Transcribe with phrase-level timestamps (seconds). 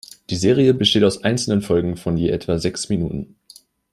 [0.31, 3.35] Die Serie besteht aus einzelnen Folgen von je etwa sechs Minuten.